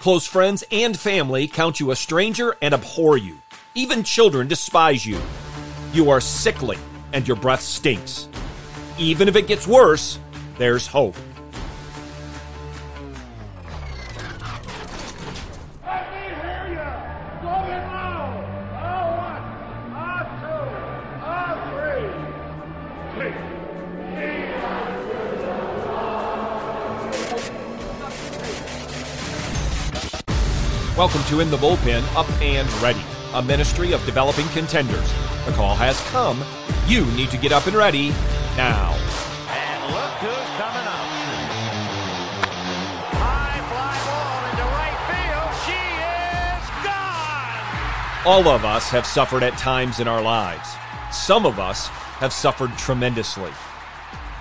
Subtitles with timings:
[0.00, 3.36] Close friends and family count you a stranger and abhor you.
[3.74, 5.20] Even children despise you.
[5.92, 6.78] You are sickly
[7.12, 8.28] and your breath stinks.
[8.96, 10.20] Even if it gets worse,
[10.56, 11.16] there's hope.
[30.98, 35.08] Welcome to In the Bullpen Up and Ready, a ministry of developing contenders.
[35.46, 36.42] The call has come.
[36.88, 38.08] You need to get up and ready
[38.56, 38.90] now.
[39.48, 41.06] And look who's coming up.
[43.14, 45.54] High fly ball into right field.
[45.70, 45.78] She
[46.50, 48.26] is gone.
[48.26, 50.68] All of us have suffered at times in our lives.
[51.12, 51.86] Some of us
[52.18, 53.52] have suffered tremendously.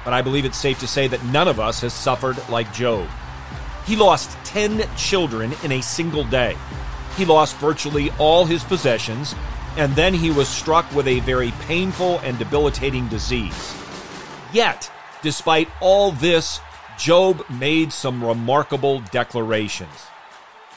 [0.03, 3.07] But I believe it's safe to say that none of us has suffered like Job.
[3.87, 6.57] He lost 10 children in a single day.
[7.15, 9.33] He lost virtually all his possessions,
[9.77, 13.73] and then he was struck with a very painful and debilitating disease.
[14.51, 16.59] Yet, despite all this,
[16.99, 20.07] Job made some remarkable declarations.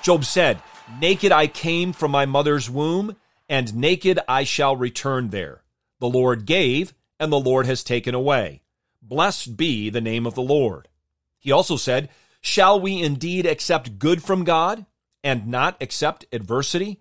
[0.02, 0.62] Job said,
[1.00, 3.16] Naked I came from my mother's womb,
[3.48, 5.62] and naked I shall return there.
[5.98, 8.62] The Lord gave, and the Lord has taken away.
[9.02, 10.86] Blessed be the name of the Lord.
[11.38, 12.08] He also said,
[12.40, 14.86] Shall we indeed accept good from God
[15.22, 17.00] and not accept adversity?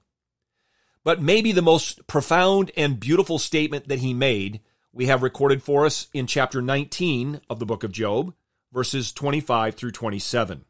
[1.04, 4.60] But maybe the most profound and beautiful statement that he made,
[4.92, 8.34] we have recorded for us in chapter 19 of the book of Job,
[8.74, 10.66] verses 25 through 27.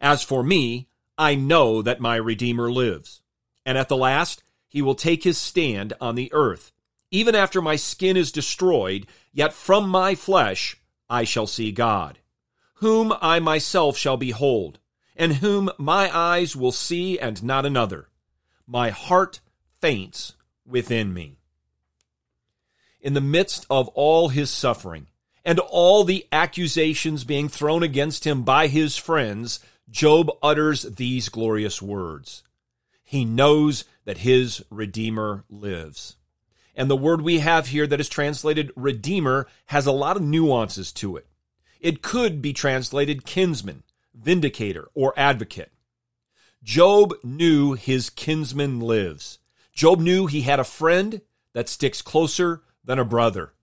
[0.00, 3.20] As for me, I know that my Redeemer lives,
[3.66, 6.72] and at the last he will take his stand on the earth.
[7.10, 10.76] Even after my skin is destroyed, yet from my flesh
[11.10, 12.18] I shall see God,
[12.80, 14.78] whom I myself shall behold,
[15.16, 18.08] and whom my eyes will see and not another.
[18.66, 19.40] My heart
[19.80, 20.34] faints
[20.64, 21.38] within me.
[23.00, 25.06] In the midst of all his suffering
[25.44, 31.80] and all the accusations being thrown against him by his friends, Job utters these glorious
[31.80, 32.42] words.
[33.02, 36.16] He knows that his Redeemer lives.
[36.76, 40.92] And the word we have here that is translated Redeemer has a lot of nuances
[40.92, 41.26] to it.
[41.80, 43.84] It could be translated kinsman,
[44.14, 45.72] vindicator, or advocate.
[46.62, 49.38] Job knew his kinsman lives.
[49.72, 51.20] Job knew he had a friend
[51.52, 53.54] that sticks closer than a brother,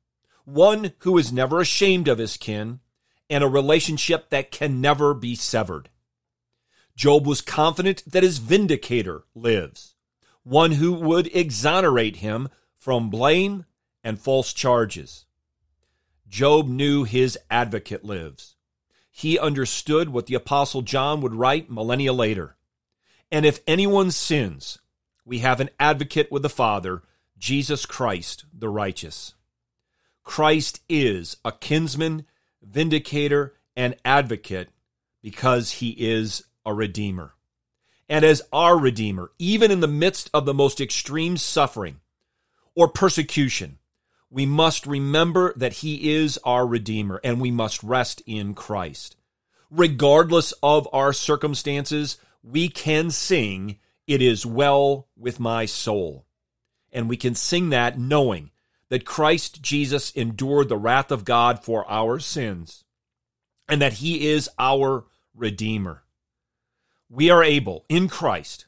[0.46, 2.80] one who is never ashamed of his kin,
[3.30, 5.90] and a relationship that can never be severed.
[6.96, 9.96] Job was confident that his vindicator lives,
[10.44, 13.66] one who would exonerate him from blame
[14.04, 15.25] and false charges.
[16.28, 18.56] Job knew his advocate lives.
[19.12, 22.58] He understood what the Apostle John would write millennia later.
[23.32, 24.80] And if anyone sins,
[25.24, 27.04] we have an advocate with the Father,
[27.38, 29.34] Jesus Christ the righteous.
[30.24, 32.26] Christ is a kinsman,
[32.62, 34.70] vindicator, and advocate
[35.22, 37.36] because he is a redeemer.
[38.10, 42.00] And as our redeemer, even in the midst of the most extreme suffering
[42.76, 43.80] or persecution,
[44.30, 49.16] we must remember that he is our redeemer and we must rest in Christ.
[49.70, 56.26] Regardless of our circumstances, we can sing, It is well with my soul.
[56.92, 58.52] And we can sing that knowing
[58.90, 62.84] that Christ Jesus endured the wrath of God for our sins
[63.68, 66.04] and that he is our Redeemer.
[67.10, 68.68] We are able in Christ,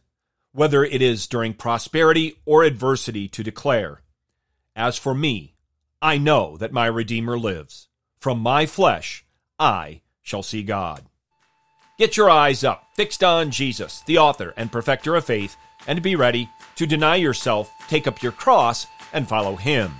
[0.51, 4.01] whether it is during prosperity or adversity, to declare,
[4.77, 5.55] As for me,
[6.03, 7.87] I know that my Redeemer lives.
[8.19, 9.25] From my flesh,
[9.57, 11.03] I shall see God.
[11.97, 15.57] Get your eyes up, fixed on Jesus, the author and perfecter of faith,
[15.87, 19.91] and be ready to deny yourself, take up your cross, and follow him.